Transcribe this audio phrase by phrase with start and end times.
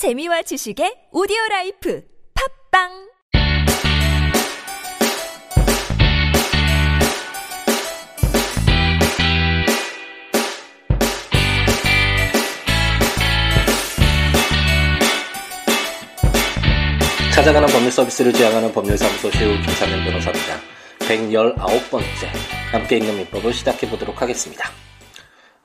[0.00, 2.02] 재미와 지식의 오디오 라이프
[2.72, 2.88] 팟빵
[17.34, 20.60] 찾아가는 법률 서비스를 지향하는 법률사무소 최우 김삼연 변호사입니다.
[21.00, 22.26] 119번째
[22.72, 24.70] 함께 읽는 민법을 시작해 보도록 하겠습니다.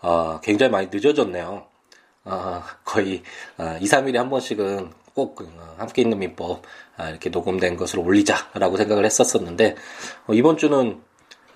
[0.02, 1.75] 어, 굉장히 많이 늦어졌네요.
[2.26, 3.24] 어, 거의
[3.58, 6.64] 어, 2, 3일에 한 번씩은 꼭 어, 함께 있는 민법
[6.98, 9.76] 아, 이렇게 녹음된 것을 올리자라고 생각을 했었었는데
[10.28, 11.02] 어, 이번 주는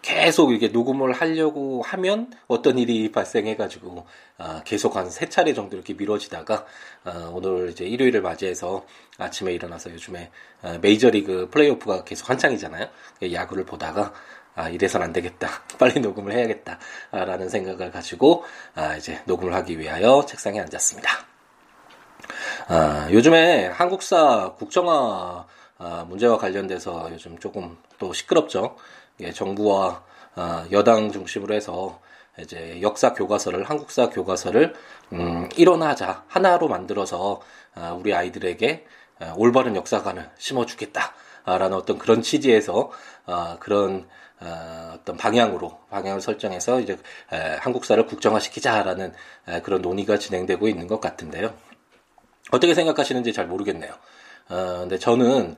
[0.01, 4.05] 계속 이게 녹음을 하려고 하면 어떤 일이 발생해가지고
[4.37, 6.65] 아, 계속 한 세 차례 정도 이렇게 미뤄지다가
[7.03, 8.85] 아, 오늘 이제 일요일을 맞이해서
[9.17, 12.87] 아침에 일어나서 요즘에 아, 메이저리그 플레이오프가 계속 한창이잖아요.
[13.33, 14.13] 야구를 보다가
[14.59, 15.47] 아, 이래선 안 되겠다.
[15.79, 16.79] 빨리 녹음을 해야겠다.
[17.11, 18.43] 아, 라는 생각을 가지고
[18.75, 21.09] 아, 이제 녹음을 하기 위하여 책상에 앉았습니다.
[22.67, 28.75] 아, 요즘에 한국사 국정화 아, 문제와 관련돼서 요즘 조금 또 시끄럽죠.
[29.21, 30.03] 예, 정부와
[30.35, 32.01] 아, 여당 중심으로 해서
[32.37, 34.73] 이제 역사 교과서를 한국사 교과서를
[35.13, 37.39] 음, 일원하자 하나로 만들어서
[37.75, 38.85] 아, 우리 아이들에게
[39.19, 42.91] 아, 올바른 역사관을 심어주겠다라는 어떤 그런 취지에서
[43.25, 44.09] 아, 그런 아,
[44.41, 46.97] 어떤 방향으로 방향을 설정해서 이제
[47.31, 49.13] 에, 한국사를 국정화시키자라는
[49.47, 51.53] 에, 그런 논의가 진행되고 있는 것 같은데요.
[52.51, 53.91] 어떻게 생각하시는지 잘 모르겠네요.
[54.49, 55.55] 어, 근데 저는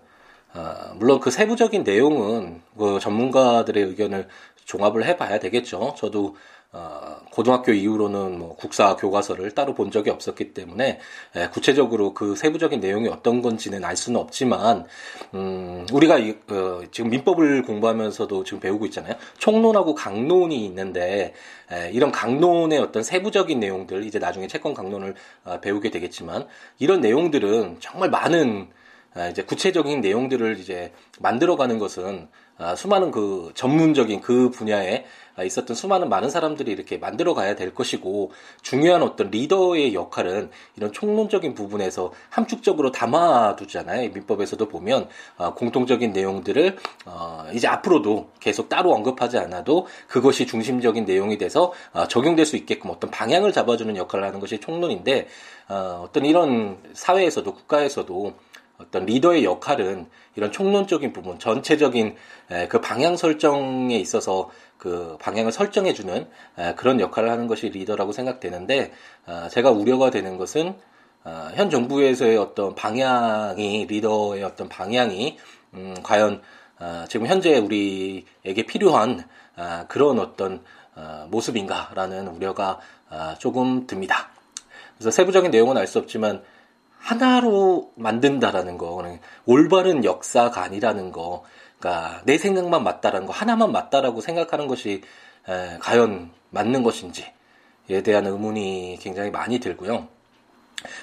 [0.53, 4.27] 어, 물론 그 세부적인 내용은 그 전문가들의 의견을
[4.65, 5.95] 종합을 해봐야 되겠죠.
[5.97, 6.35] 저도 어,
[7.31, 10.99] 고등학교 이후로는 뭐 국사 교과서를 따로 본 적이 없었기 때문에
[11.35, 14.85] 에, 구체적으로 그 세부적인 내용이 어떤 건지는 알 수는 없지만
[15.33, 19.15] 음, 우리가 이, 어, 지금 민법을 공부하면서도 지금 배우고 있잖아요.
[19.37, 21.33] 총론하고 강론이 있는데
[21.71, 26.47] 에, 이런 강론의 어떤 세부적인 내용들 이제 나중에 채권 강론을 어, 배우게 되겠지만
[26.79, 28.80] 이런 내용들은 정말 많은 아,
[29.29, 35.03] 이제 구체적인 내용들을 이제 만들어가는 것은 아, 수많은 그 전문적인 그 분야에
[35.43, 41.55] 있었던 수많은 많은 사람들이 이렇게 만들어 가야 될 것이고 중요한 어떤 리더의 역할은 이런 총론적인
[41.55, 44.11] 부분에서 함축적으로 담아두잖아요.
[44.11, 51.39] 민법에서도 보면 아, 공통적인 내용들을 어, 이제 앞으로도 계속 따로 언급하지 않아도 그것이 중심적인 내용이
[51.39, 51.73] 돼서
[52.09, 55.27] 적용될 수 있게끔 어떤 방향을 잡아주는 역할을 하는 것이 총론인데
[55.67, 58.33] 어, 어떤 이런 사회에서도 국가에서도
[58.81, 62.15] 어떤 리더의 역할은 이런 총론적인 부분, 전체적인
[62.69, 66.27] 그 방향 설정에 있어서 그 방향을 설정해 주는
[66.75, 68.91] 그런 역할을 하는 것이 리더라고 생각되는데
[69.27, 70.75] 아, 제가 우려가 되는 것은
[71.23, 75.37] 아, 현 정부에서의 어떤 방향이 리더의 어떤 방향이
[75.75, 76.41] 음, 과연
[76.79, 79.23] 아, 지금 현재 우리에게 필요한
[79.87, 80.63] 그런 어떤
[81.27, 82.79] 모습인가라는 우려가
[83.37, 84.31] 조금 듭니다.
[84.97, 86.41] 그래서 세부적인 내용은 알 수 없지만
[87.01, 89.03] 하나로 만든다라는 거,
[89.45, 91.43] 올바른 역사가 아니라는 거,
[91.79, 95.01] 그러니까 내 생각만 맞다라는 거, 하나만 맞다라고 생각하는 것이
[95.49, 100.07] 에, 과연 맞는 것인지에 대한 의문이 굉장히 많이 들고요.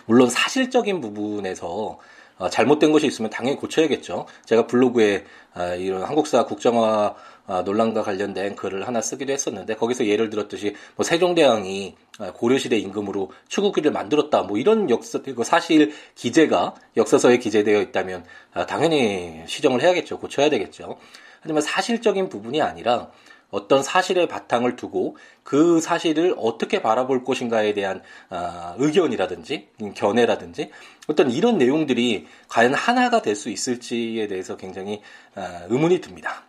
[0.06, 1.98] 물론 사실적인 부분에서
[2.38, 4.26] 어, 잘못된 것이 있으면 당연히 고쳐야겠죠.
[4.44, 5.25] 제가 블로그에
[5.56, 7.16] 어, 이런 한국사 국정화 어,
[7.64, 13.91] 논란과 관련된 글을 하나 쓰기도 했었는데 거기서 예를 들었듯이 뭐 세종대왕이 어, 고려시대 임금으로 추구기를
[13.91, 20.19] 만들었다 뭐 이런 역사 그 사실 기재가 역사서에 기재되어 있다면 어, 당연히 시정을 해야겠죠.
[20.19, 20.98] 고쳐야 되겠죠.
[21.41, 23.10] 하지만 사실적인 부분이 아니라
[23.50, 30.70] 어떤 사실의 바탕을 두고 그 사실을 어떻게 바라볼 것인가에 대한 어, 의견이라든지 견해라든지
[31.06, 35.00] 어떤 이런 내용들이 과연 하나가 될 수 있을지에 대해서 굉장히
[35.34, 36.47] 어, 의문이 듭니다.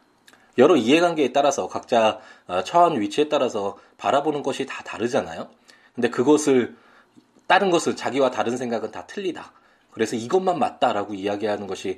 [0.60, 5.50] 여러 이해관계에 따라서 각자 어, 처한 위치에 따라서 바라보는 것이 다 다르잖아요.
[5.96, 6.76] 근데 그것을
[7.48, 9.52] 다른 것을 자기와 다른 생각은 다 틀리다.
[9.90, 11.98] 그래서 이것만 맞다라고 이야기하는 것이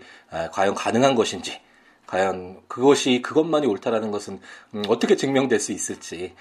[0.53, 1.59] 과연 가능한 것인지
[2.07, 4.39] 과연 그것이 그것만이 옳다라는 것은
[4.73, 6.33] 음, 어떻게 증명될 수 있을지에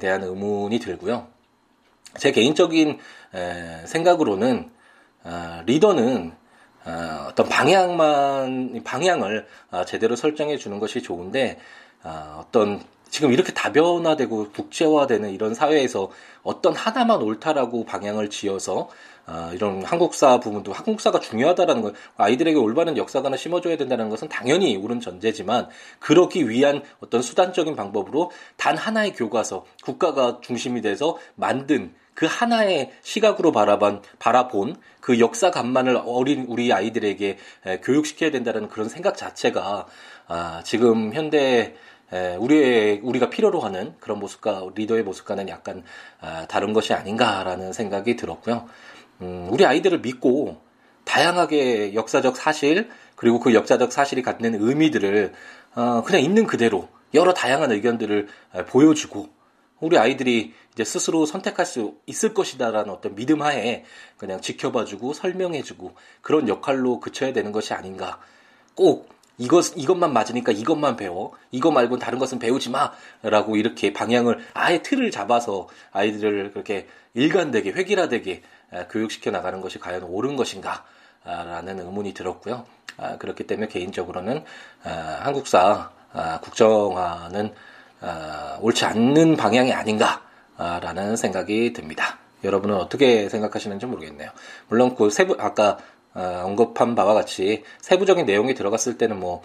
[0.00, 1.28] 대한 의문이 들고요.
[2.18, 2.98] 제 개인적인
[3.86, 4.70] 생각으로는
[5.24, 6.41] 아, 리더는 아,
[6.84, 11.58] 어떤 방향만 방향을 아, 제대로 설정해 주는 것이 좋은데
[12.38, 12.82] 어떤
[13.12, 16.10] 지금 이렇게 다변화되고 국제화되는 이런 사회에서
[16.42, 18.88] 어떤 하나만 옳다라고 방향을 지어서
[19.26, 25.00] 어, 이런 한국사 부분도 한국사가 중요하다라는 걸 아이들에게 올바른 역사관을 심어줘야 된다는 것은 당연히 옳은
[25.00, 25.68] 전제지만
[26.00, 33.52] 그러기 위한 어떤 수단적인 방법으로 단 하나의 교과서 국가가 중심이 돼서 만든 그 하나의 시각으로
[33.52, 37.38] 바라본, 바라본 그 역사관만을 어린 우리 아이들에게
[37.82, 39.86] 교육시켜야 된다는 그런 생각 자체가
[40.28, 41.74] 아, 지금 현대
[42.38, 45.82] 우리의 우리가 필요로 하는 그런 모습과 리더의 모습과는 약간
[46.20, 48.68] 아, 다른 것이 아닌가라는 생각이 들었고요.
[49.22, 50.60] 음, 우리 아이들을 믿고
[51.04, 55.32] 다양하게 역사적 사실 그리고 그 역사적 사실이 갖는 의미들을
[55.74, 58.28] 어, 그냥 있는 그대로 여러 다양한 의견들을
[58.68, 59.28] 보여주고
[59.82, 63.84] 우리 아이들이 이제 스스로 선택할 수 있을 것이다라는 어떤 믿음 하에
[64.16, 68.20] 그냥 지켜봐주고 설명해주고 그런 역할로 그쳐야 되는 것이 아닌가.
[68.74, 71.32] 꼭 이것 이것만 맞으니까 이것만 배워.
[71.50, 72.92] 이거 말고는 다른 것은 배우지 마
[73.22, 78.42] 라고 이렇게 방향을 아예 틀을 잡아서 아이들을 그렇게 일관되게 획일화되게
[78.90, 80.84] 교육시켜 나가는 것이 과연 옳은 것인가
[81.24, 82.64] 라는 의문이 들었고요.
[82.98, 84.44] 아, 그렇기 때문에 개인적으로는
[84.84, 84.90] 아,
[85.22, 87.52] 한국사 아, 국정화는
[88.60, 92.18] 옳지 않는 방향이 아닌가라는 생각이 듭니다.
[92.44, 94.30] 여러분은 어떻게 생각하시는지 모르겠네요.
[94.68, 95.78] 물론 그 세부 아까
[96.14, 99.42] 어, 언급한 바와 같이 세부적인 내용이 들어갔을 때는 뭐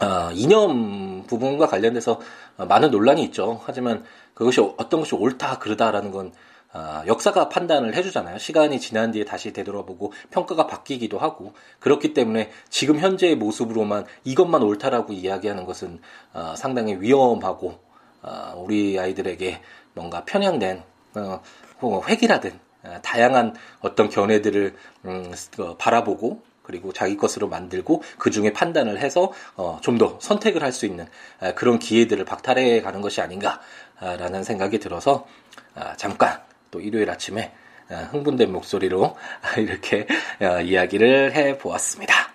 [0.00, 2.20] 어, 이념 부분과 관련돼서
[2.56, 3.60] 많은 논란이 있죠.
[3.64, 4.04] 하지만
[4.34, 6.32] 그것이 어떤 것이 옳다 그르다라는 건
[6.74, 8.38] 어, 역사가 판단을 해주잖아요.
[8.38, 15.12] 시간이 지난 뒤에 다시 되돌아보고 평가가 바뀌기도 하고 그렇기 때문에 지금 현재의 모습으로만 이것만 옳다라고
[15.12, 16.00] 이야기하는 것은
[16.32, 17.78] 어, 상당히 위험하고
[18.22, 19.60] 어, 우리 아이들에게
[19.94, 20.82] 뭔가 편향된
[21.16, 21.42] 어,
[21.80, 24.74] 어, 다양한 어떤 견해들을
[25.04, 30.62] 음, 어, 바라보고 그리고 자기 것으로 만들고 그 중에 판단을 해서 어, 좀 더 선택을
[30.62, 31.06] 할 수 있는
[31.40, 35.26] 어, 그런 기회들을 박탈해 가는 것이 아닌가라는 생각이 들어서
[35.74, 36.40] 어, 잠깐
[36.72, 37.52] 또 일요일 아침에
[37.88, 39.16] 어, 흥분된 목소리로
[39.58, 40.08] 이렇게
[40.40, 42.32] 어, 이야기를 해 보았습니다.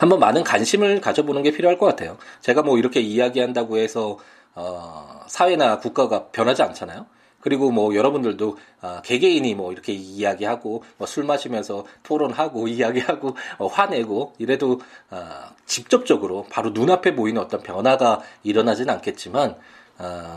[0.00, 2.18] 한번 많은 관심을 가져보는 게 필요할 것 같아요.
[2.40, 4.18] 제가 뭐 이렇게 이야기한다고 해서
[4.54, 7.06] 어, 사회나 국가가 변하지 않잖아요.
[7.40, 14.34] 그리고 뭐 여러분들도 어, 개개인이 뭐 이렇게 이야기하고 뭐 술 마시면서 토론하고 이야기하고 어, 화내고
[14.38, 14.80] 이래도
[15.10, 15.20] 어,
[15.66, 19.56] 직접적으로 바로 눈앞에 보이는 어떤 변화가 일어나진 않겠지만 어,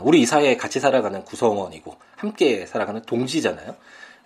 [0.02, 3.76] 우리 이 사회에 같이 살아가는 구성원이고 함께 살아가는 동지잖아요.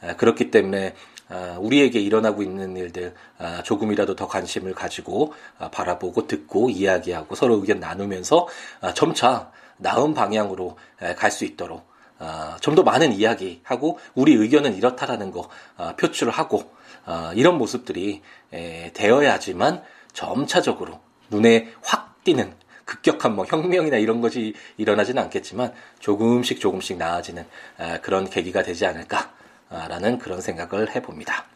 [0.02, 0.94] 어, 그렇기 때문에
[1.28, 7.56] 어, 우리에게 일어나고 있는 일들 어, 조금이라도 더 관심을 가지고 어, 바라보고 듣고 이야기하고 서로
[7.56, 8.48] 의견 나누면서
[8.80, 10.76] 어, 점차 나은 방향으로
[11.16, 11.88] 갈 수 있도록
[12.18, 16.70] 어, 좀더 많은 이야기하고 우리 의견은 이렇다라는 거 어, 표출을 하고
[17.06, 18.22] 어, 이런 모습들이
[18.52, 19.82] 에, 되어야지만
[20.12, 21.00] 점차적으로
[21.30, 22.52] 눈에 확 띄는
[22.90, 27.46] 급격한 뭐 혁명이나 이런 것이 일어나지는 않겠지만 조금씩 조금씩 나아지는
[27.78, 31.46] 에, 그런 계기가 되지 않을까라는 그런 생각을 해봅니다.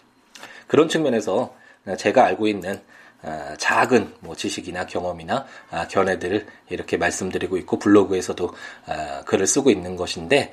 [0.69, 1.55] 그런 측면에서
[1.99, 2.81] 제가 알고 있는
[3.23, 8.55] 어, 작은 뭐 지식이나 경험이나 아, 견해들을 이렇게 말씀드리고 있고 블로그에서도
[8.87, 10.53] 아, 글을 쓰고 있는 것인데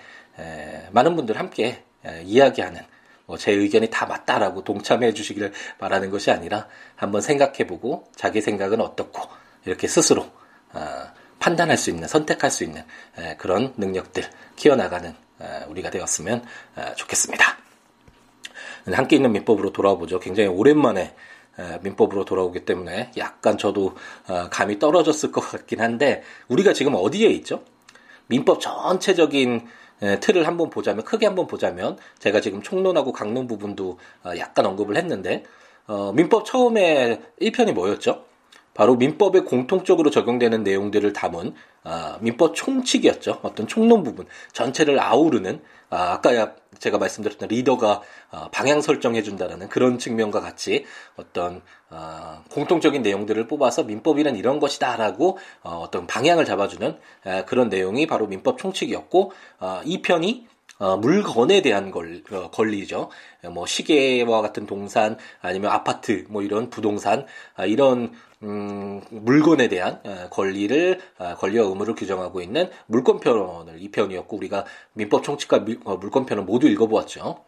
[0.91, 1.83] 많은 분들 함께
[2.23, 2.81] 이야기하는
[3.25, 9.21] 뭐제 의견이 다 맞다라고 동참해 주시기를 바라는 것이 아니라 한번 생각해보고 자기 생각은 어떻고
[9.65, 10.40] 이렇게 스스로 아,
[11.39, 12.83] 판단할 수 있는 선택할 수 있는
[13.37, 14.23] 그런 능력들
[14.55, 15.13] 키워나가는
[15.69, 16.43] 우리가 되었으면
[16.95, 17.57] 좋겠습니다.
[18.93, 20.19] 함께 있는 민법으로 돌아와 보죠.
[20.19, 21.15] 굉장히 오랜만에
[21.81, 23.95] 민법으로 돌아오기 때문에 약간 저도
[24.27, 27.63] 어, 감이 떨어졌을 것 같긴 한데 우리가 지금 어디에 있죠?
[28.27, 29.67] 민법 전체적인
[30.19, 35.43] 틀을 한번 보자면 크게 한번 보자면 제가 지금 총론하고 강론 부분도 어, 약간 언급을 했는데
[35.87, 38.25] 어, 민법 처음에 1편이 뭐였죠?
[38.73, 41.53] 바로 민법에 공통적으로 적용되는 내용들을 담은
[41.83, 43.39] 아, 민법 총칙이었죠.
[43.41, 49.97] 어떤 총론 부분 전체를 아우르는 아, 아까 제가 말씀드렸던 리더가 아, 방향 설정해 준다라는 그런
[49.97, 50.85] 측면과 같이
[51.17, 58.07] 어떤 아, 공통적인 내용들을 뽑아서 민법이란 이런 것이다라고 어, 어떤 방향을 잡아주는 아, 그런 내용이
[58.07, 60.47] 바로 민법 총칙이었고 아, 이 편이
[60.81, 63.11] 어, 물건에 대한 걸, 어, 권리죠.
[63.51, 68.11] 뭐 시계와 같은 동산 아니면 아파트 뭐 이런 부동산 아, 이런
[68.41, 75.21] 음, 물건에 대한 어, 권리를 어, 권리와 의무를 규정하고 있는 물권편을 이 편이었고 우리가 민법
[75.23, 77.45] 총칙과 어, 물권편을 모두 읽어보았죠.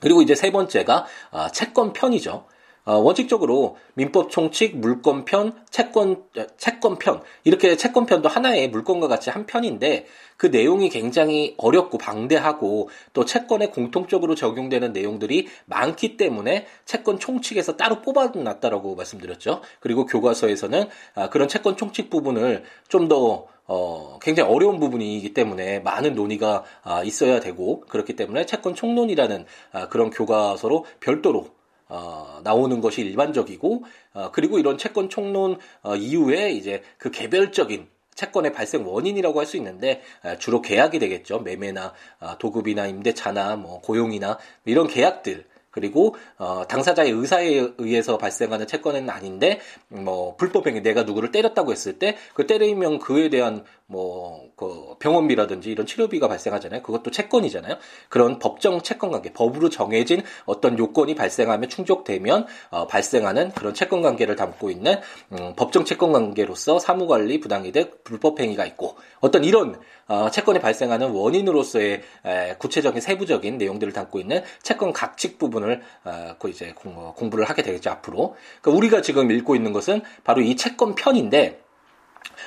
[0.00, 1.06] 그리고 이제 세 번째가
[1.52, 2.46] 채권편이죠.
[2.84, 6.24] 어, 원칙적으로 민법 총칙, 물권편, 채권,
[6.58, 13.68] 채권편, 이렇게 채권편도 하나의 물건과 같이 한 편인데 그 내용이 굉장히 어렵고 방대하고 또 채권에
[13.68, 19.62] 공통적으로 적용되는 내용들이 많기 때문에 채권 총칙에서 따로 뽑아놨다라고 말씀드렸죠.
[19.80, 26.64] 그리고 교과서에서는 아, 그런 채권 총칙 부분을 좀더 어, 굉장히 어려운 부분이기 때문에 많은 논의가
[26.82, 31.53] 아, 있어야 되고 그렇기 때문에 채권 총론이라는 아, 그런 교과서로 별도로
[31.88, 38.52] 어, 나오는 것이 일반적이고 어, 그리고 이런 채권 총론 어, 이후에 이제 그 개별적인 채권의
[38.52, 40.00] 발생 원인이라고 할 수 있는데
[40.38, 41.40] 주로 계약이 되겠죠.
[41.40, 45.44] 매매나 아, 도급이나 임대차나 뭐 고용이나 이런 계약들
[45.74, 52.14] 그리고 어, 당사자의 의사에 의해서 발생하는 채권은 아닌데 뭐 불법행위 내가 누구를 때렸다고 했을 때
[52.34, 56.82] 그 때리면 그에 대한 뭐 그 병원비라든지 이런 치료비가 발생하잖아요.
[56.82, 57.76] 그것도 채권이잖아요.
[58.08, 64.36] 그런 법정 채권 관계, 법으로 정해진 어떤 요건이 발생하면 충족되면 어, 발생하는 그런 채권 관계를
[64.36, 65.00] 담고 있는
[65.32, 72.02] 음, 법정 채권 관계로서 사무관리 부당이득 불법 행위가 있고 어떤 이런 어, 채권이 발생하는 원인으로서의
[72.26, 77.14] 에, 구체적인 세부적인 내용들을 담고 있는 채권 각칙 부분 을 어, 그 이제 공, 어,
[77.14, 78.36] 부를 하게 되겠죠 앞으로.
[78.60, 81.62] 그러니까 우리가 지금 읽고 있는 것은 바로 이 채권 편인데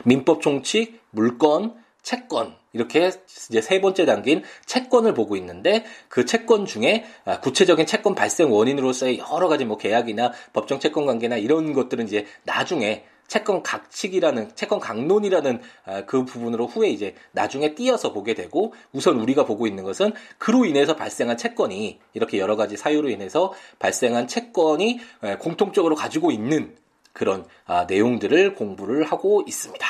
[0.03, 3.11] 민법 총칙, 물권, 채권 이렇게
[3.49, 9.19] 이제 세 번째 단계인 채권을 보고 있는데 그 채권 중에 아, 구체적인 채권 발생 원인으로서의
[9.19, 15.61] 여러 가지 뭐 계약이나 법정 채권 관계나 이런 것들은 이제 나중에 채권 각칙이라는 채권 강론이라는
[15.85, 20.65] 아, 그 부분으로 후에 이제 나중에 띄어서 보게 되고 우선 우리가 보고 있는 것은 그로
[20.65, 24.99] 인해서 발생한 채권이 이렇게 여러 가지 사유로 인해서 발생한 채권이
[25.39, 26.75] 공통적으로 가지고 있는
[27.13, 29.85] 그런 아, 내용들을 공부를 하고 있습니다.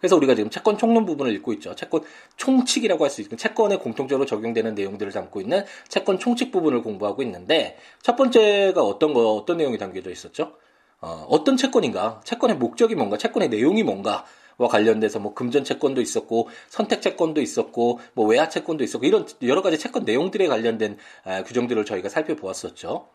[0.00, 1.76] 그래서 우리가 지금 채권 총론 부분을 읽고 있죠.
[1.76, 2.02] 채권
[2.36, 7.78] 총칙이라고 할 수 있는 채권에 공통적으로 적용되는 내용들을 담고 있는 채권 총칙 부분을 공부하고 있는데
[8.02, 10.56] 첫 번째가 어떤 거 어떤 내용이 담겨져 있었죠?
[11.02, 12.20] 어, 어떤 채권인가?
[12.24, 13.18] 채권의 목적이 뭔가?
[13.18, 14.24] 채권의 내용이 뭔가?
[14.58, 19.62] 와 관련돼서 뭐 금전 채권도 있었고 선택 채권도 있었고 뭐 외화 채권도 있었고 이런 여러
[19.62, 20.98] 가지 채권 내용들에 관련된
[21.46, 23.08] 규정들을 저희가 살펴보았었죠.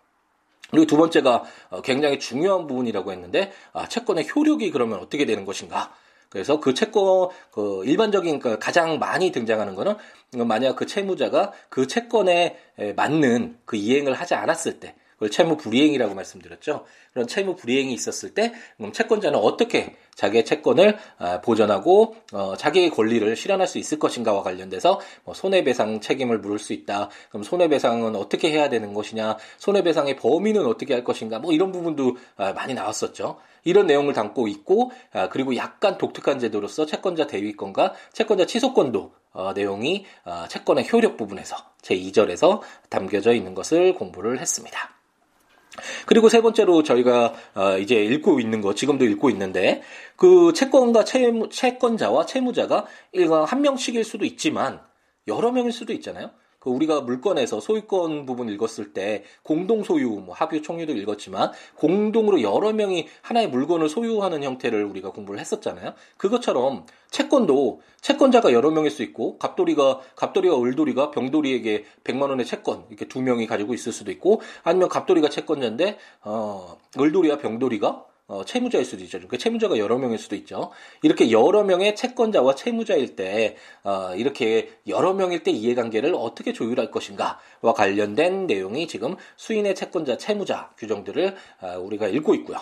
[0.70, 5.94] 그리고 두 번째가 어, 굉장히 중요한 부분이라고 했는데 아, 채권의 효력이 그러면 어떻게 되는 것인가?
[6.30, 9.96] 그래서 그 채권 그 일반적인 그 가장 많이 등장하는 거는
[10.46, 12.58] 만약 그 채무자가 그 채권에
[12.98, 16.86] 맞는 그 이행을 하지 않았을 때 그걸 채무 불이행이라고 말씀드렸죠.
[17.18, 18.54] 그런 채무 불이행이 있었을 때
[18.94, 25.34] 채권자는 어떻게 자기의 채권을 아, 보전하고 어, 자기의 권리를 실현할 수 있을 것인가와 관련돼서 뭐
[25.34, 27.10] 손해배상 책임을 물을 수 있다.
[27.30, 29.38] 그럼 손해배상은 어떻게 해야 되는 것이냐?
[29.58, 31.40] 손해배상의 범위는 어떻게 할 것인가?
[31.40, 33.38] 뭐 이런 부분도 아, 많이 나왔었죠.
[33.64, 40.06] 이런 내용을 담고 있고 아, 그리고 약간 독특한 제도로서 채권자 대위권과 채권자 취소권도 어, 내용이
[40.50, 44.98] 채권의 효력 부분에서 제 2절에서 담겨져 있는 것을 공부를 했습니다.
[46.06, 49.82] 그리고 세 번째로 저희가 어, 이제 읽고 있는 거 지금도 읽고 있는데
[50.16, 52.86] 그 채권과 채무, 채권자와 채무자가
[53.46, 54.82] 한 명씩일 수도 있지만
[55.28, 56.32] 여러 명일 수도 있잖아요.
[56.68, 62.74] 그 우리가 물건에서 소유권 부분 읽었을 때 공동 소유, 뭐 합유 총유도 읽었지만 공동으로 여러
[62.74, 65.94] 명이 하나의 물건을 소유하는 형태를 우리가 공부를 했었잖아요.
[66.18, 73.08] 그것처럼 채권도 채권자가 여러 명일 수 있고 갑돌이가 갑돌이와 을돌이가 병돌이에게 100만 원의 채권 이렇게
[73.08, 79.04] 두 명이 가지고 있을 수도 있고 아니면 갑돌이가 채권자인데 어 을돌이와 병돌이가 어, 채무자일 수도
[79.06, 79.20] 있죠.
[79.28, 80.72] 그 채무자가 여러 명일 수도 있죠.
[81.02, 87.74] 이렇게 여러 명의 채권자와 채무자일 때 어, 이렇게 여러 명일 때 이해관계를 어떻게 조율할 것인가와
[87.74, 92.58] 관련된 내용이 지금 수인의 채권자, 채무자 규정들을 어, 우리가 읽고 있고요.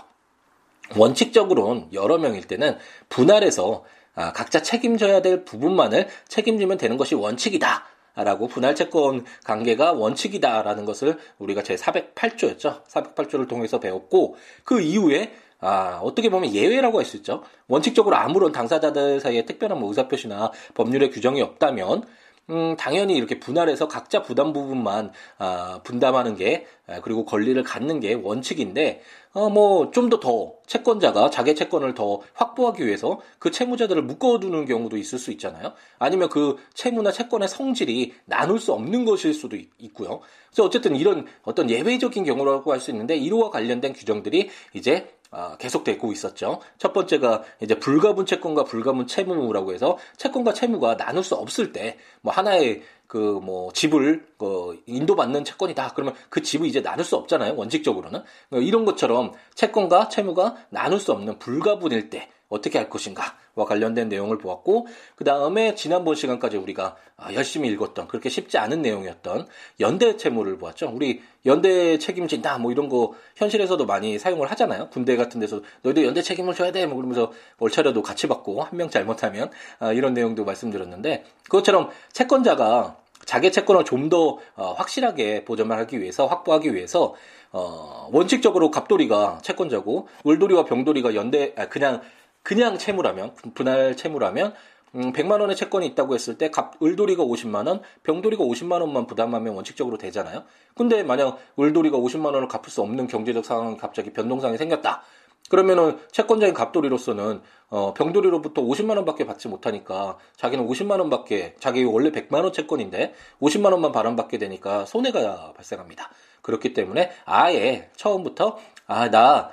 [0.95, 2.77] 원칙적으로는 여러 명일 때는
[3.09, 7.85] 분할해서 아, 각자 책임져야 될 부분만을 책임지면 되는 것이 원칙이다.
[8.15, 12.85] 라고 분할 채권 관계가 원칙이다라는 것을 우리가 제 408조였죠.
[12.85, 17.43] 408조를 통해서 배웠고 그 이후에 아, 어떻게 보면 예외라고 할 수 있죠.
[17.67, 22.03] 원칙적으로 아무런 당사자들 사이에 특별한 뭐 의사표시나 법률의 규정이 없다면
[22.51, 28.13] 음, 당연히 이렇게 분할해서 각자 부담 부분만 아, 분담하는 게 아, 그리고 권리를 갖는 게
[28.13, 29.01] 원칙인데
[29.33, 34.97] 어, 뭐 좀 더 더 채권자가 자기 채권을 더 확보하기 위해서 그 채무자들을 묶어두는 경우도
[34.97, 35.73] 있을 수 있잖아요.
[35.99, 41.25] 아니면 그 채무나 채권의 성질이 나눌 수 없는 것일 수도 있, 고요 그래서 어쨌든 이런
[41.43, 45.14] 어떤 예외적인 경우라고 할 수 있는데 이로와 관련된 규정들이 이제 아,
[45.59, 46.61] 계속되고 있었죠.
[46.77, 52.33] 첫 번째가 이제 불가분 채권과 불가분 채무라고 해서 채권과 채무가 나눌 수 없을 때 뭐
[52.33, 55.93] 하나의 그 뭐 집을 그 인도받는 채권이다.
[55.93, 57.55] 그러면 그 집을 이제 나눌 수 없잖아요.
[57.55, 64.37] 원칙적으로는 이런 것처럼 채권과 채무가 나눌 수 없는 불가분일 때 어떻게 할 것인가와 관련된 내용을
[64.37, 69.47] 보았고 그 다음에 지난번 시간까지 우리가 아, 열심히 읽었던 그렇게 쉽지 않은 내용이었던
[69.79, 70.91] 연대 채무를 보았죠.
[70.93, 74.89] 우리 연대 책임진다 뭐 이런 거 현실에서도 많이 사용을 하잖아요.
[74.89, 78.89] 군대 같은 데서 너희도 연대 책임을 져야 돼 뭐 그러면서 월차료도 같이 받고 한 명
[78.89, 86.25] 잘못하면 아, 이런 내용도 말씀드렸는데 그것처럼 채권자가 자기 채권을 좀더 어, 확실하게 보전을 하기 위해서
[86.27, 87.15] 확보하기 위해서
[87.51, 92.01] 어, 원칙적으로 갑돌이가 채권자고 을돌이와 병돌이가 연대 아, 그냥
[92.45, 94.53] 그냥 채무라면 분할 채무라면
[94.93, 99.55] 음, 100만 원의 채권이 있다고 했을 때 갑, 을돌이가 50만 원, 병돌이가 50만 원만 부담하면
[99.55, 100.43] 원칙적으로 되잖아요.
[100.75, 105.01] 근데 만약 을돌이가 50만 원을 갚을 수 없는 경제적 상황이 갑자기 변동상이 생겼다.
[105.49, 112.43] 그러면은 채권자인 갑돌이로서는 어, 병돌이로부터 50만 원밖에 받지 못하니까 자기는 50만 원밖에 자기 원래 100만
[112.43, 116.11] 원 채권인데 50만 원만 발행받게 되니까 손해가 발생합니다.
[116.43, 119.51] 그렇기 때문에 아예 처음부터 아 나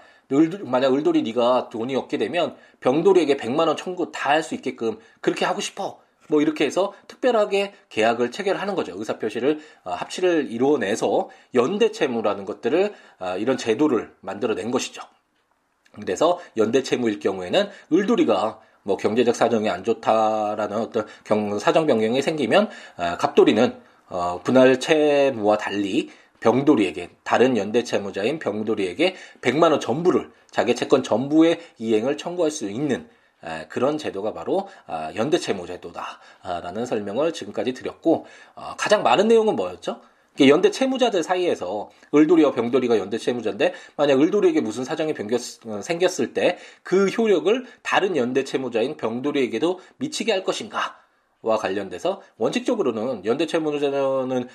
[0.64, 5.44] 만약 을돌이 네가 돈이 없게 되면 병돌이에게 100만 원 청구 다 할 수 있게끔 그렇게
[5.44, 6.00] 하고 싶어.
[6.28, 8.94] 뭐 이렇게 해서 특별하게 계약을 체결하는 거죠.
[8.96, 15.02] 의사 표시를 어, 합치를 이루어내서 연대 채무라는 것들을 어, 이런 제도를 만들어 낸 것이죠.
[16.00, 22.70] 그래서 연대 채무일 경우에는 을돌이가 뭐 경제적 사정이 안 좋다라는 어떤 경, 사정 변경이 생기면
[22.96, 26.10] 어, 갑돌이는 어, 분할 채무와 달리
[26.42, 33.08] 병돌이에게 다른 연대 채무자인 병돌이에게 100만 원 전부를 자기 채권 전부의 이행을 청구할 수 있는
[33.68, 40.00] 그런 제도가 바로 아, 연대 채무 제도다라는 설명을 지금까지 드렸고 어, 가장 많은 내용은 뭐였죠?
[40.40, 45.14] 연대 채무자들 사이에서 을돌이와 병돌이가 연대 채무자인데 만약 을돌이에게 무슨 사정이
[45.66, 51.02] 어, 생겼을 때 그 효력을 다른 연대 채무자인 병돌이에게도 미치게 할 것인가
[51.42, 54.48] 와 관련돼서 원칙적으로는 연대 채무자는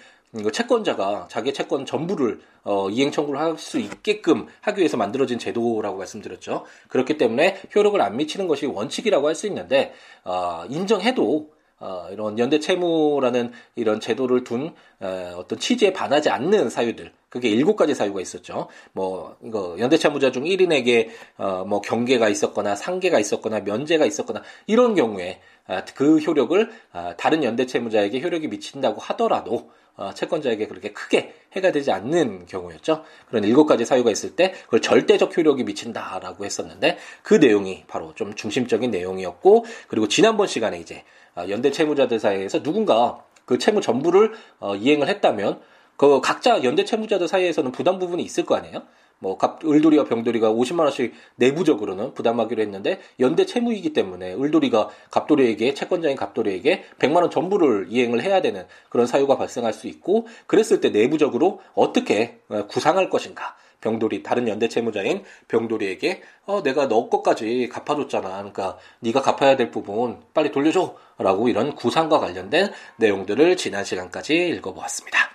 [0.54, 6.66] 채권자가 자기 채권 전부를 어, 이행 청구를 할 수 있게끔 하기 위해서 만들어진 제도라고 말씀드렸죠.
[6.90, 9.94] 그렇기 때문에 효력을 안 미치는 것이 원칙이라고 할 수 있는데
[10.24, 15.06] 어, 인정해도 어, 이런 연대 채무라는 이런 제도를 둔 에,
[15.36, 18.68] 어떤 취지에 반하지 않는 사유들 그게 일곱 가지 사유가 있었죠.
[18.94, 24.96] 뭐 이거 연대 채무자 중 1인에게 어, 뭐 경계가 있었거나 상계가 있었거나 면제가 있었거나 이런
[24.96, 31.34] 경우에 아, 그 효력을 아, 다른 연대 채무자에게 효력이 미친다고 하더라도 어, 채권자에게 그렇게 크게
[31.54, 33.04] 해가 되지 않는 경우였죠.
[33.30, 38.36] 그런 일곱 가지 사유가 있을 때 그걸 절대적 효력이 미친다라고 했었는데 그 내용이 바로 좀
[38.36, 41.04] 중심적인 내용이었고 그리고 지난번 시간에 이제
[41.36, 45.62] 어, 연대 채무자들 사이에서 누군가 그 채무 전부를 어, 이행을 했다면
[45.96, 48.84] 그 각자 연대 채무자들 사이에서는 부담 부분이 있을 거 아니에요?
[49.20, 56.16] 뭐 갑, 을돌이와 병돌이가 50만 원씩 내부적으로는 부담하기로 했는데 연대 채무이기 때문에 을돌이가 갑돌이에게 채권자인
[56.16, 61.62] 갑돌이에게 100만 원 전부를 이행을 해야 되는 그런 사유가 발생할 수 있고 그랬을 때 내부적으로
[61.74, 63.56] 어떻게 어, 구상할 것인가?
[63.82, 68.30] 병돌이 다른 연대 채무자인 병돌이에게 어 내가 너 것까지 갚아줬잖아.
[68.30, 75.30] 그러니까 네가 갚아야 될 부분 빨리 돌려줘라고 이런 구상과 관련된 내용들을 지난 시간까지 읽어보았습니다.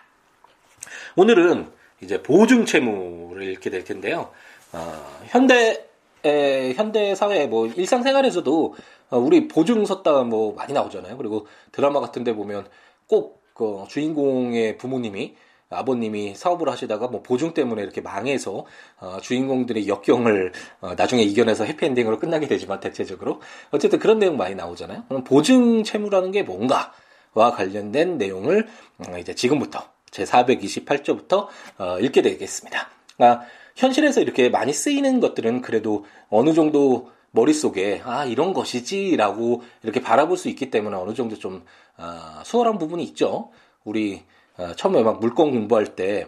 [1.17, 1.71] 오늘은
[2.03, 4.31] 이제 보증 채무를 읽게 될 텐데요.
[4.73, 5.87] 어, 현대
[6.25, 8.75] 에, 현대 사회 뭐 일상생활에서도
[9.11, 11.17] 어, 우리 보증 섰다 뭐 많이 나오잖아요.
[11.17, 12.67] 그리고 드라마 같은데 보면
[13.07, 15.37] 꼭 그 주인공의 부모님이
[15.71, 18.67] 아버님이 사업을 하시다가 뭐 보증 때문에 이렇게 망해서
[19.01, 25.05] 어, 주인공들의 역경을 어, 나중에 이겨내서 해피엔딩으로 끝나게 되지만 대체적으로 어쨌든 그런 내용 많이 나오잖아요.
[25.09, 31.49] 그럼 보증 채무라는 게 뭔가와 관련된 내용을 어, 이제 지금부터 제 428조부터
[31.79, 32.89] 어, 읽게 되겠습니다.
[33.19, 33.41] 아,
[33.75, 40.49] 현실에서 이렇게 많이 쓰이는 것들은 그래도 어느 정도 머릿속에 아 이런 것이지라고 이렇게 바라볼 수
[40.49, 41.65] 있기 때문에 어느 정도 좀
[41.97, 43.51] 어, 수월한 부분이 있죠.
[43.83, 44.23] 우리
[44.57, 46.27] 어, 처음에 막 물건 공부할 때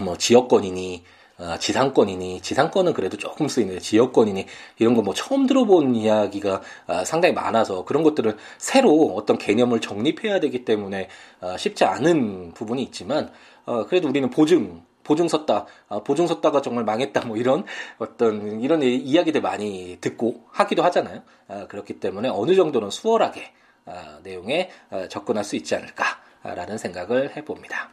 [0.00, 1.04] 뭐 지역권이니
[1.38, 4.46] 어, 지상권이니 지상권은 그래도 조금 쓰이는데 지역권이니
[4.78, 10.40] 이런 거 뭐 처음 들어본 이야기가 어, 상당히 많아서 그런 것들은 새로 어떤 개념을 정립해야
[10.40, 11.08] 되기 때문에
[11.40, 13.30] 어, 쉽지 않은 부분이 있지만
[13.66, 17.64] 어, 그래도 우리는 보증 보증 섰다, 아, 보증 섰다가 정말 망했다, 뭐 이런
[17.98, 21.20] 어떤 이런 이야기들 많이 듣고 하기도 하잖아요.
[21.46, 23.52] 아, 그렇기 때문에 어느 정도는 수월하게
[23.84, 26.22] 아, 내용에 아, 접근할 수 있지 않을까.
[26.42, 27.90] 라는 생각을 해봅니다.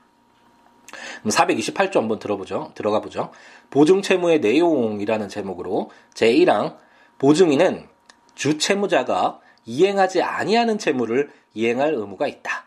[1.26, 2.72] 428조 한번 들어보죠.
[2.76, 3.32] 들어가 보죠.
[3.70, 6.78] 보증 채무의 내용이라는 제목으로 제1항
[7.18, 7.88] 보증인은
[8.36, 12.66] 주 채무자가 이행하지 아니하는 채무를 이행할 의무가 있다.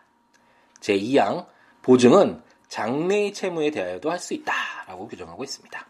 [0.81, 1.47] 제2항
[1.83, 5.87] 보증은 장래의 채무에 대하여도 할 수 있다라고 규정하고 있습니다.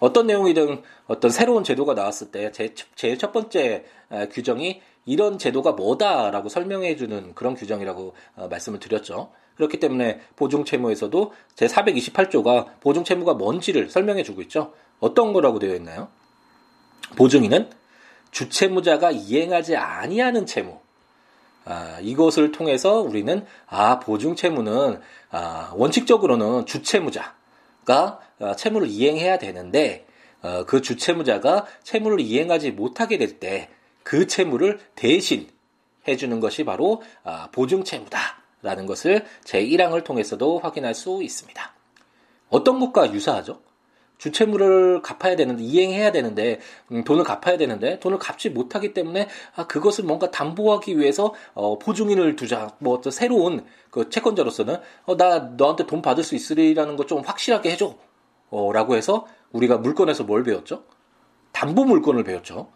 [0.00, 3.84] 어떤 내용이든 어떤 새로운 제도가 나왔을 때 제일 첫 번째
[4.32, 9.32] 규정이 이런 제도가 뭐다라고 설명해 주는 그런 규정이라고 어, 말씀을 드렸죠.
[9.56, 14.72] 그렇기 때문에 보증채무에서도 제 428조가 보증채무가 뭔지를 설명해 주고 있죠.
[15.00, 16.08] 어떤 거라고 되어 있나요?
[17.16, 17.70] 보증인은
[18.30, 20.80] 주채무자가 이행하지 아니하는 채무.
[21.66, 27.32] 아, 이것을 통해서 우리는 아 보증채무는 아, 원칙적으로는 주채무자가
[28.40, 30.06] 아, 채무를 이행해야 되는데
[30.42, 33.68] 어, 그 주채무자가 채무를 이행하지 못하게 될 때
[34.04, 35.48] 그 채무를 대신
[36.06, 41.72] 해주는 것이 바로 아, 보증채무다 라는 것을 제1항을 통해서도 확인할 수 있습니다.
[42.48, 43.60] 어떤 것과 유사하죠?
[44.18, 46.60] 주채무를 갚아야 되는데 이행해야 되는데
[46.92, 52.36] 음, 돈을 갚아야 되는데 돈을 갚지 못하기 때문에 아, 그것을 뭔가 담보하기 위해서 어, 보증인을
[52.36, 57.20] 두자 뭐 어떤 새로운 그 채권자로서는 어, 나 너한테 돈 받을 수 있으리라는 거 좀
[57.20, 57.96] 확실하게 해줘
[58.50, 60.84] 어, 라고 해서 우리가 물건에서 뭘 배웠죠?
[61.52, 62.68] 담보 물건을 배웠죠.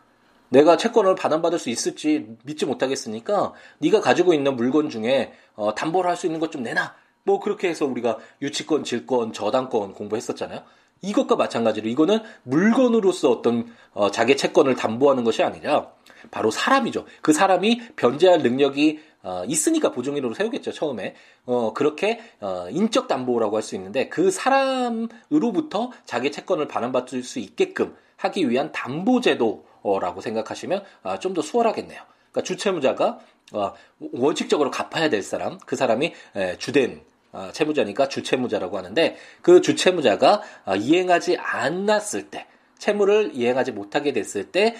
[0.51, 6.17] 내가 채권을 반환받을 수 있을지 믿지 못하겠으니까 네가 가지고 있는 물건 중에 어, 담보를 할
[6.17, 10.63] 수 있는 것 좀 내놔 뭐 그렇게 해서 우리가 유치권, 질권, 저당권 공부했었잖아요.
[11.03, 15.93] 이것과 마찬가지로 이거는 물건으로서 어떤 어, 자기 채권을 담보하는 것이 아니라
[16.31, 17.05] 바로 사람이죠.
[17.21, 20.73] 그 사람이 변제할 능력이 어, 있으니까 보증인으로 세우겠죠.
[20.73, 27.39] 처음에 어, 그렇게 어, 인적 담보라고 할 수 있는데 그 사람으로부터 자기 채권을 반환받을 수
[27.39, 32.01] 있게끔 하기 위한 담보제도 라고 생각하시면 아, 좀더 수월하겠네요.
[32.31, 33.19] 그러니까 주채무자가
[33.53, 33.73] 어,
[34.13, 36.13] 원칙적으로 갚아야 될 사람, 그 사람이
[36.59, 42.47] 주된 어, 채무자니까 주채무자라고 하는데 그 주채무자가 어, 이행하지 않았을 때
[42.79, 44.77] 채무를 이행하지 못하게 됐을 때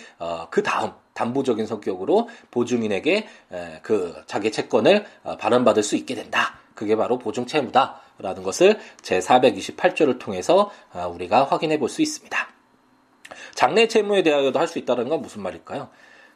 [0.51, 3.27] 그 다음 담보적인 성격으로 보증인에게
[3.83, 5.05] 그 자기 채권을
[5.41, 6.61] 반환받을 수 있게 된다.
[6.75, 10.71] 그게 바로 보증 채무다라는 것을 제 428조를 통해서
[11.13, 12.58] 우리가 확인해 볼 수 있습니다.
[13.59, 15.89] 장래 채무에 대하여도 할 수 있다는 건 무슨 말일까요?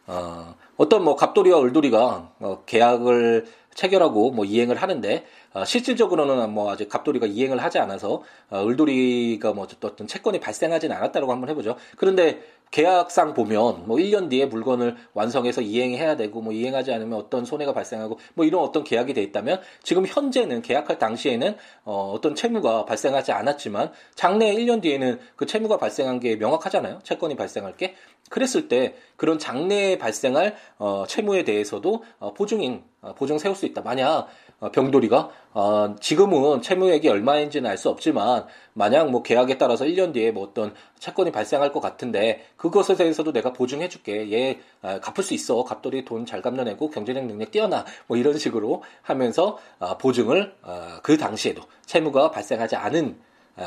[0.08, 6.88] 어, 어떤 뭐 갑돌이와 을돌이가 어, 계약을 체결하고 뭐 이행을 하는데 어, 실질적으로는 뭐 아직
[6.88, 11.76] 갑돌이가 이행을 하지 않아서 어, 을돌이가 뭐 어떤 채권이 발생하지는 않았다고 한번 해보죠.
[11.96, 17.72] 그런데 계약상 보면 뭐 1년 뒤에 물건을 완성해서 이행해야 되고 뭐 이행하지 않으면 어떤 손해가
[17.72, 23.30] 발생하고 뭐 이런 어떤 계약이 돼 있다면 지금 현재는 계약할 당시에는 어 어떤 채무가 발생하지
[23.30, 27.00] 않았지만 장래 1년 뒤에는 그 채무가 발생한 게 명확하잖아요.
[27.04, 27.94] 채권이 발생할 게.
[28.30, 33.82] 그랬을 때 그런 장래에 발생할 어 채무에 대해서도 어 보증인 어 보증 세울 수 있다.
[33.82, 34.26] 만약 어,
[34.70, 40.44] 병돌이가 어, 지금은 채무액이 얼마인지는 알 수 없지만 만약 뭐 계약에 따라서 1년 뒤에 뭐
[40.44, 44.30] 어떤 채권이 발생할 것 같은데 그것에 대해서도 내가 보증해 줄게.
[44.32, 45.64] 얘 아, 갚을 수 있어.
[45.64, 47.84] 갑돌이 돈 잘 갚는 애고 경제력 능력 뛰어나.
[48.06, 53.18] 뭐 이런 식으로 하면서 아, 보증을 아, 그 당시에도 채무가 발생하지 않은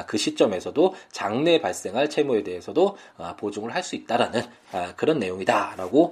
[0.08, 2.98] 그 시점에서도 장래 발생할 채무에 대해서도
[3.38, 4.42] 보증을 할 수 있다라는
[4.96, 6.12] 그런 내용이다라고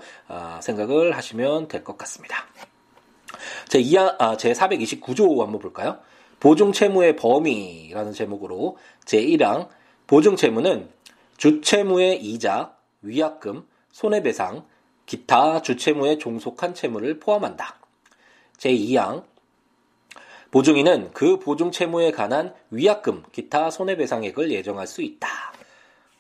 [0.62, 2.46] 생각을 하시면 될 것 같습니다.
[3.67, 5.99] 제 2하, 아, 제 429조 한번 볼까요?
[6.39, 9.69] 보증 채무의 범위라는 제목으로 제 1항
[10.08, 10.89] 보증 채무는
[11.38, 14.65] 주채무의 이자, 위약금, 손해배상,
[15.06, 17.79] 기타 주채무에 종속한 채무를 포함한다.
[18.58, 19.23] 제 2항
[20.51, 25.27] 보증인은 그 보증 채무에 관한 위약금, 기타 손해배상액을 예정할 수 있다.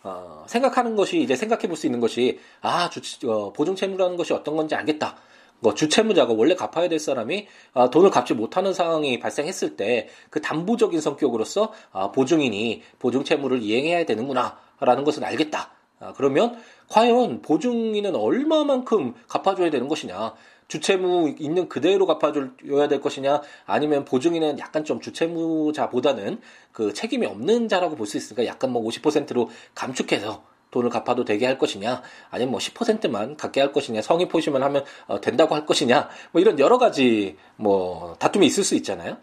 [0.03, 4.33] 어, 생각하는 것이 이제 생각해 볼 수 있는 것이 아, 주, 어, 보증 채무라는 것이
[4.33, 5.17] 어떤 건지 알겠다.
[5.59, 10.99] 뭐 주채무자가 원래 갚아야 될 사람이 아, 돈을 갚지 못하는 상황이 발생했을 때 그 담보적인
[10.99, 15.71] 성격으로서 아, 보증인이 보증 채무를 이행해야 되는구나라는 것을 알겠다.
[15.99, 16.57] 아, 그러면
[16.89, 20.33] 과연 보증인은 얼마만큼 갚아줘야 되는 것이냐?
[20.67, 23.41] 주채무 있는 그대로 갚아줘야 될 것이냐?
[23.65, 29.49] 아니면 보증인은 약간 좀 주채무자보다는 그 책임이 없는 자라고 볼 수 있으니까 약간 뭐 50%로
[29.75, 34.83] 감축해서 돈을 갚아도 되게 할 것이냐, 아니면 뭐 10%만 갖게 할 것이냐, 성의 포시만 하면
[35.07, 39.17] 어, 된다고 할 것이냐, 뭐 이런 여러 가지 뭐 다툼이 있을 수 있잖아요.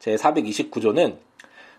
[0.00, 1.18] 제 429조는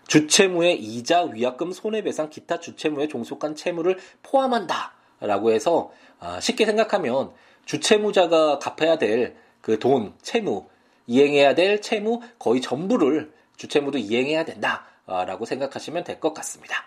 [0.08, 7.32] 주채무의 이자, 위약금, 손해배상, 기타 주채무에 종속한 채무를 포함한다라고 해서 아, 쉽게 생각하면
[7.66, 10.68] 주채무자가 갚아야 될 그 돈, 채무,
[11.08, 16.84] 이행해야 될 채무 거의 전부를 주채무도 이행해야 된다라고 생각하시면 될 것 같습니다.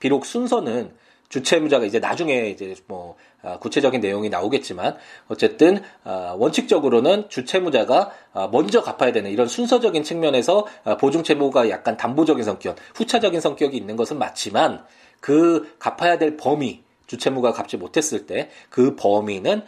[0.00, 0.92] 비록 순서는
[1.30, 8.82] 주채무자가 이제 나중에 이제 뭐 아, 구체적인 내용이 나오겠지만 어쨌든 아, 원칙적으로는 주채무자가 아, 먼저
[8.82, 10.66] 갚아야 되는 이런 순서적인 측면에서
[10.98, 14.84] 보증 채무가 약간 담보적인 성격, 후차적인 성격이 있는 것은 맞지만
[15.20, 19.62] 그 갚아야 될 범위 주채무가 갚지 못했을 때 그 범위는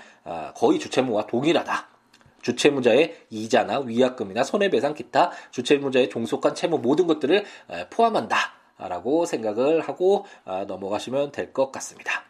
[0.55, 1.89] 거의 주채무와 동일하다.
[2.43, 7.45] 주채무자의 이자나 위약금이나 손해배상 기타 주채무자의 종속한 채무 모든 것들을
[7.91, 8.62] 포함한다.
[8.89, 12.25] 라고 생각을 하고 아, 넘어가시면 될 것 같습니다.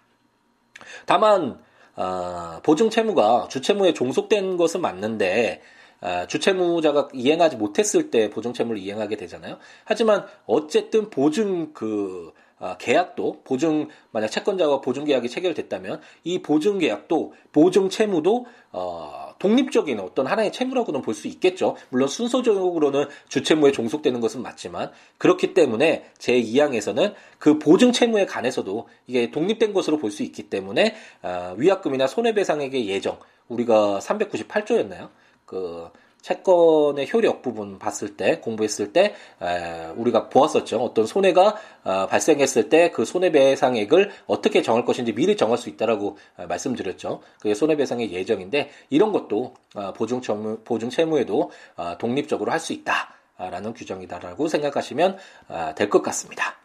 [1.06, 1.60] 다만
[1.94, 5.60] 아, 보증 채무가 주채무에 종속된 것은 맞는데
[6.00, 9.58] 아, 주채무자가 이행하지 못했을 때 보증 채무를 이행하게 되잖아요.
[9.84, 12.32] 하지만 어쨌든 보증 그
[12.78, 20.26] 계약도 보증 만약 채권자와 보증 계약이 체결됐다면 이 보증 계약도 보증 채무도 어 독립적인 어떤
[20.26, 21.76] 하나의 채무라고는 볼 수 있겠죠.
[21.90, 29.30] 물론 순서적으로는 주채무에 종속되는 것은 맞지만 그렇기 때문에 제 2항에서는 그 보증 채무에 관해서도 이게
[29.30, 35.08] 독립된 것으로 볼 수 있기 때문에 어, 위약금이나 손해배상액의 예정 우리가 398조였나요?
[35.46, 35.88] 그
[36.22, 40.78] 채권의 효력 부분 봤을 때 공부했을 때 에, 우리가 보았었죠.
[40.78, 46.46] 어떤 손해가 어, 발생했을 때 그 손해배상액을 어떻게 정할 것인지 미리 정할 수 있다라고 어,
[46.46, 47.20] 말씀드렸죠.
[47.40, 53.74] 그게 손해배상의 예정인데 이런 것도 어, 보증 채무 보증 채무에도 어, 독립적으로 할 수 있다라는
[53.74, 56.56] 규정이다라고 생각하시면 어, 될것 같습니다.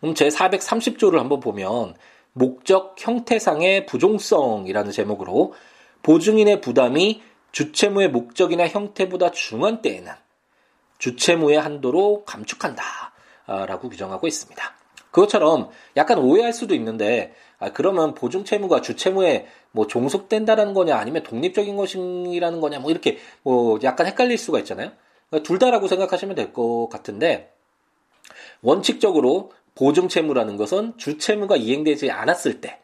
[0.00, 1.94] 그럼 제 430조를 한번 보면
[2.34, 5.54] 목적 형태상의 부종성이라는 제목으로
[6.02, 10.12] 보증인의 부담이 주채무의 목적이나 형태보다 중한 때에는
[10.98, 12.82] 주채무의 한도로 감축한다
[13.46, 14.74] 라고 규정하고 있습니다.
[15.10, 22.60] 그것처럼 약간 오해할 수도 있는데 아, 그러면 보증채무가 주채무에 뭐 종속된다라는 거냐 아니면 독립적인 것이라는
[22.60, 24.92] 거냐 뭐 이렇게 뭐 약간 헷갈릴 수가 있잖아요.
[25.30, 27.52] 그러니까 둘 다라고 생각하시면 될 것 같은데
[28.62, 32.80] 원칙적으로 보증채무라는 것은 주채무가 이행되지 않았을 때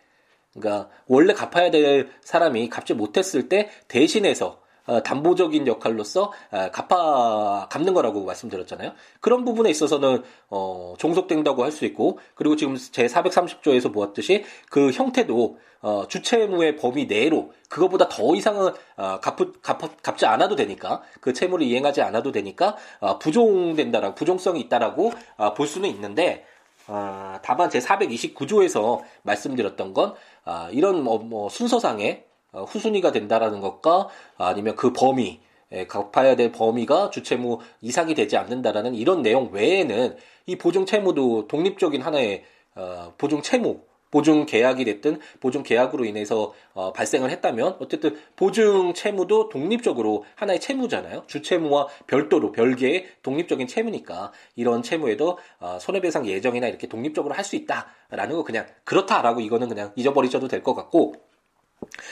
[0.59, 7.95] 그러니까 원래 갚아야 될 사람이 갚지 못했을 때 대신해서 어, 담보적인 역할로서 어, 갚아 갚는
[7.95, 8.93] 거라고 말씀드렸잖아요.
[9.21, 15.59] 그런 부분에 있어서는 어, 종속된다고 할 수 있고 그리고 지금 제 430조에서 보았듯이 그 형태도
[15.81, 21.67] 어, 주채무의 범위 내로 그거보다 더 이상은 어, 갚, 갚, 갚지 않아도 되니까 그 채무를
[21.67, 26.47] 이행하지 않아도 되니까 어, 부종된다라고 부종성이 있다라고 어, 볼 수는 있는데
[26.87, 30.15] 어, 다만 제 429조에서 말씀드렸던 건
[30.45, 35.41] 어, 이런 뭐, 뭐 순서상의 어, 후순위가 된다라는 것과 아니면 그 범위
[35.73, 42.03] 예, 갚아야 될 범위가 주채무 이상이 되지 않는다라는 이런 내용 외에는 이 보증 채무도 독립적인
[42.03, 42.45] 하나의
[42.77, 43.81] 어, 보증 채무
[44.15, 51.25] 보증 계약이 됐든 보증 계약으로 인해서 어, 발생을 했다면 어쨌든 보증 채무도 독립적으로 하나의 채무잖아요.
[51.27, 58.37] 주채무와 별도로 별개의 독립적인 채무니까 이런 채무에도 어, 손해배상 예정이나 이렇게 독립적으로 할 수 있다라는
[58.37, 61.17] 거 그냥 그렇다라고 이거는 그냥 잊어버리셔도 될 것 같고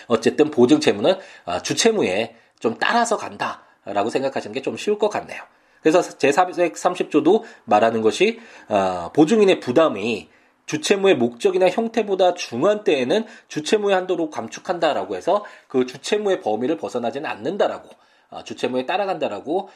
[0.08, 5.40] 어쨌든 보증 채무는 아, 주채무에 좀 따라서 간다라고 생각하시는 게 좀 쉬울 것 같네요.
[5.82, 10.28] 그래서 제430조도 말하는 것이 아, 보증인의 부담이
[10.66, 17.88] 주채무의 목적이나 형태보다 중한 때에는 주채무의 한도로 감축한다라고 해서 그 주채무의 범위를 벗어나지는 않는다라고
[18.30, 19.68] 아, 주채무에 따라간다라고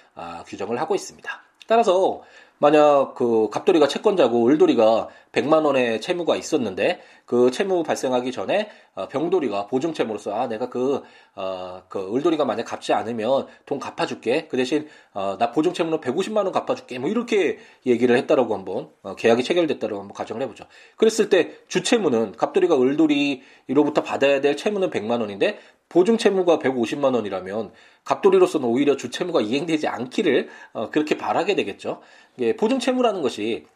[0.47, 1.43] 규정을 하고 있습니다.
[1.67, 2.23] 따라서
[2.59, 9.67] 만약 그 갑돌이가 채권자고 을돌이가 100만 원의 채무가 있었는데 그 채무 발생하기 전에 어, 병돌이가
[9.67, 11.03] 보증 채무로서 아 내가 그
[11.35, 16.37] 어, 그 을돌이가 만약 갚지 않으면 돈 갚아줄게 그 대신 어, 나 보증 채무는 150만
[16.37, 20.65] 원 갚아줄게 뭐 이렇게 얘기를 했다라고 한번 어, 계약이 체결됐다라고 한번 가정을 해보죠.
[20.97, 27.73] 그랬을 때 주채무는 갑돌이가 을돌이로부터 받아야 될 채무는 100만 원인데 보증 채무가 150만 원이라면
[28.05, 32.01] 갑돌이로서는 오히려 주 채무가 이행되지 않기를 어, 그렇게 바라게 되겠죠.
[32.39, 33.67] 예, 보증 채무라는 것이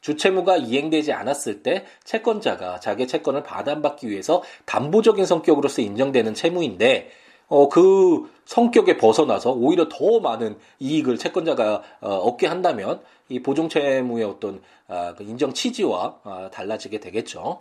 [0.00, 7.10] 주채무가 이행되지 않았을 때 채권자가 자기 채권을 반환받기 위해서 담보적인 성격으로서 인정되는 채무인데
[7.48, 14.62] 어, 그 성격에 벗어나서 오히려 더 많은 이익을 채권자가 어, 얻게 한다면 이 보증채무의 어떤
[14.86, 17.60] 아, 그 인정 취지와 아, 달라지게 되겠죠.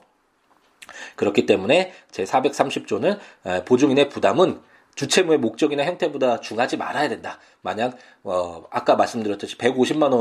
[1.16, 3.20] 그렇기 때문에 제 430조는
[3.66, 4.62] 보증인의 부담은
[4.98, 7.40] 주채무의 목적이나 형태보다 중하지 말아야 된다.
[7.62, 10.12] 만약 어, 아까 말씀드렸듯이 150만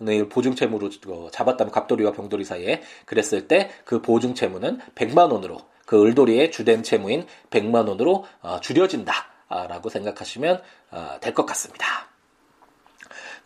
[0.00, 6.50] 원을 보증채무로 어, 잡았다면 갑돌이와 병돌이 사이에 그랬을 때 그 보증채무는 100만 원으로 그 을돌이의
[6.50, 11.86] 주된 채무인 100만 원으로 어, 줄여진다라고 생각하시면 어, 될것 같습니다.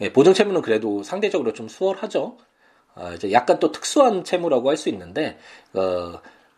[0.00, 2.38] 예, 보증채무는 그래도 상대적으로 좀 수월하죠.
[2.94, 5.38] 어, 이제 약간 또 특수한 채무라고 할 수 있는데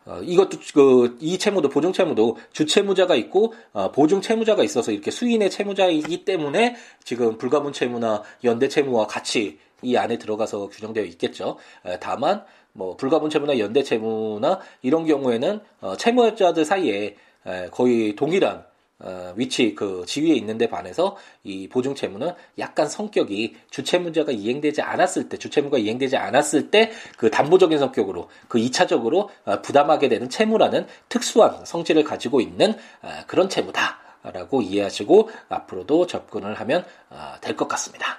[0.06, 4.92] 어, 어, 이것도 그 이 채무도 보증 채무도 주 채무자가 있고 어, 보증 채무자가 있어서
[4.92, 11.56] 이렇게 수인의 채무자이기 때문에 지금 불가분 채무나 연대 채무와 같이 이 안에 들어가서 규정되어 있겠죠.
[11.84, 18.64] 에, 다만 뭐 불가분 채무나 연대 채무나 이런 경우에는 어, 채무자들 사이에 에, 거의 동일한
[19.00, 25.36] 어, 위치 그 지위에 있는데 반해서 이 보증 채무는 약간 성격이 주채무자가 이행되지 않았을 때
[25.36, 32.04] 주채무가 이행되지 않았을 때 그 담보적인 성격으로 그 2차적으로 어, 부담하게 되는 채무라는 특수한 성질을
[32.04, 38.18] 가지고 있는 어, 그런 채무다라고 이해하시고 앞으로도 접근을 하면 어, 될것 같습니다.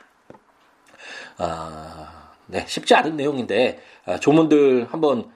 [1.38, 5.35] 아, 네, 쉽지 않은 내용인데 어, 조문들 한번 어,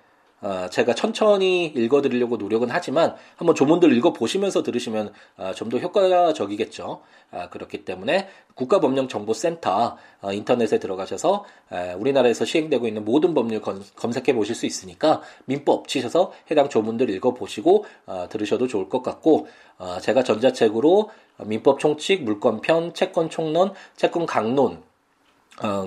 [0.71, 7.01] 제가 천천히 읽어드리려고 노력은 하지만 한번 조문들 읽어보시면서 들으시면 어, 좀더 효과적이겠죠.
[7.31, 14.33] 아, 그렇기 때문에 국가법령정보센터 어, 인터넷에 들어가셔서 에, 우리나라에서 시행되고 있는 모든 법률 검, 색해
[14.33, 19.47] 보실 수 있으니까 민법 치셔서 해당 조문들 읽어보시고 어, 들으셔도 좋을 것 같고
[19.77, 21.11] 어, 제가 전자책으로
[21.45, 24.81] 민법 총칙, 물권편, 채권 총론, 채권 강론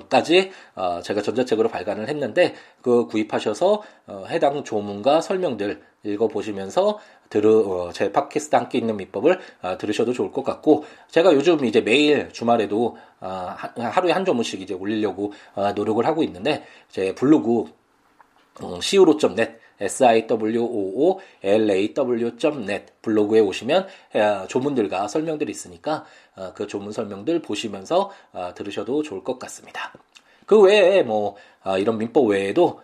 [0.08, 6.98] 까지 어, 제가 전자책으로 발간을 했는데 그 구입하셔서 어, 해당 조문과 설명들 읽어보시면서
[7.30, 9.38] 들으 어, 제 팟캐스트 함께 있는 민법을
[9.78, 15.32] 들으셔도 좋을 것 같고 제가 요즘 이제 매일 주말에도 하루에 한 조문씩 이제 올리려고
[15.74, 17.64] 노력을 하고 있는데 제 블로그
[18.62, 19.61] 음, siwo.net
[21.42, 23.86] siwoolaw.net 블로그에 오시면
[24.48, 26.04] 조문들과 설명들이 있으니까
[26.36, 29.92] 어, 그 조문 설명들 보시면서 어, 들으셔도 좋을 것 같습니다.
[30.46, 32.80] 그 외에 뭐 어, 이런 민법 외에도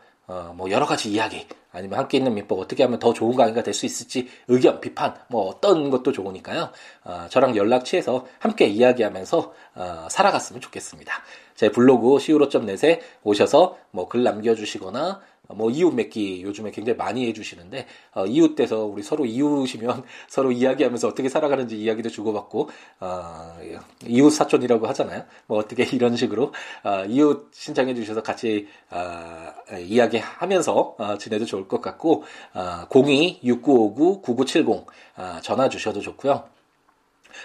[0.54, 3.86] 뭐 여러 가지 이야기 아니면 함께 있는 민법 어떻게 하면 더 좋은 강의가 될 수
[3.86, 6.70] 있을지 의견, 비판, 뭐 어떤 것도 좋으니까요.
[7.04, 11.14] 어, 저랑 연락 취해서 함께 이야기하면서 어, 살아갔으면 좋겠습니다.
[11.54, 15.20] 제 블로그 siwo.net에 오셔서 뭐 글 남겨주시거나
[15.54, 21.08] 뭐 이웃 맺기 요즘에 굉장히 많이 해주시는데 어, 이웃 돼서 우리 서로 이웃이면 서로 이야기하면서
[21.08, 22.68] 어떻게 살아가는지 이야기도 주고받고
[23.00, 23.58] 어,
[24.06, 25.24] 이웃 사촌이라고 하잖아요.
[25.46, 26.52] 뭐 어떻게 이런 식으로
[26.84, 35.38] 어, 이웃 신청해 주셔서 같이 어, 이야기하면서 어, 지내도 좋을 것 같고 어, 02-6959-9970 어,
[35.42, 36.57] 전화 주셔도 좋고요.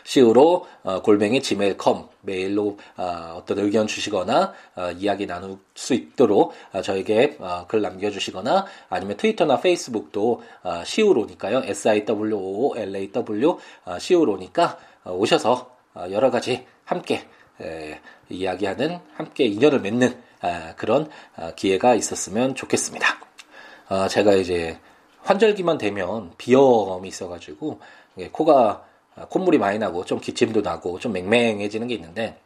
[0.03, 6.81] 시우로 어, 골뱅이 gmail.com 메일로 어, 떤 의견 주시거나 어, 이야기 나눌 수 있도록 어,
[6.81, 13.11] 저에게 어, 글 남겨주시거나 아니면 트위터나 페이스북도 어, 시우로니까요 S I W O L A
[13.11, 17.27] W 어, 시우로니까 어, 오셔서 어, 여러 가지 함께
[17.61, 23.07] 에, 이야기하는 함께 인연을 맺는 아, 그런 아, 기회가 있었으면 좋겠습니다.
[23.87, 24.77] 아, 제가 이제
[25.21, 27.79] 환절기만 되면 비염이 있어가지고
[28.17, 28.81] 예, 코가 아,
[29.29, 32.39] 콧물이 많이 나고 좀 기침도 나고 좀 맹맹해지는 게 있는데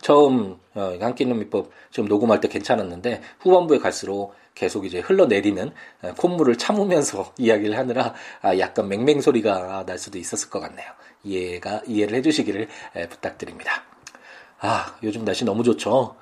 [0.00, 5.72] 처음 어, 한끼 있는 미법 지금 녹음할 때 괜찮았는데 후반부에 갈수록 계속 이제 흘러내리는
[6.02, 10.86] 어, 콧물을 참으면서 이야기를 하느라 아, 약간 맹맹 소리가 날 수도 있었을 것 같네요.
[11.22, 13.82] 이해가 이해를 해주시기를 에, 부탁드립니다.
[14.60, 16.16] 아 요즘 날씨 너무 좋죠.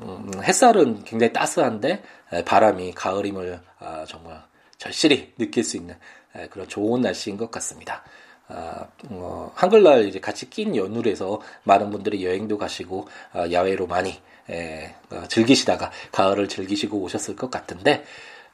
[0.00, 2.02] 음, 햇살은 굉장히 따스한데
[2.32, 4.42] 에, 바람이 가을임을 아, 정말
[4.78, 5.96] 절실히 느낄 수 있는
[6.34, 8.02] 에, 그런 좋은 날씨인 것 같습니다.
[8.48, 14.94] 아, 어, 한글날 이제 같이 낀 연휴에서 많은 분들이 여행도 가시고 아, 야외로 많이 에,
[15.10, 18.04] 어, 즐기시다가 가을을 즐기시고 오셨을 것 같은데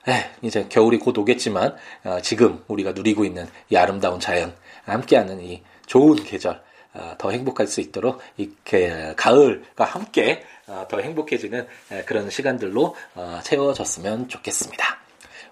[0.08, 5.62] 에, 이제 겨울이 곧 오겠지만 어, 지금 우리가 누리고 있는 이 아름다운 자연 함께하는 이
[5.86, 6.62] 좋은 계절
[6.94, 13.40] 어, 더 행복할 수 있도록 이렇게 가을과 함께 어, 더 행복해지는 에, 그런 시간들로 어,
[13.42, 14.98] 채워졌으면 좋겠습니다.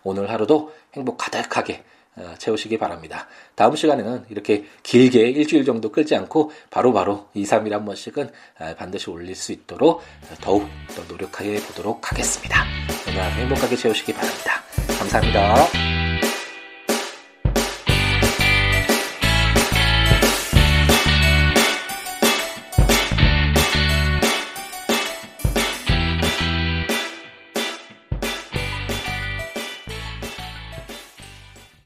[0.03, 2.00] 오늘 하루도 행복 가득하게 어,
[2.39, 3.27] 채우시기 바랍니다.
[3.55, 8.31] 다음 시간에는 이렇게 길게 일주일 정도 끌지 않고 바로바로 2, 3일 한 번씩은
[8.61, 10.03] 어, 반드시 올릴 수 있도록
[10.41, 12.65] 더욱 더 노력해 보도록 하겠습니다.
[13.09, 14.63] 오늘 행복하게 채우시기 바랍니다.
[14.99, 16.10] 감사합니다.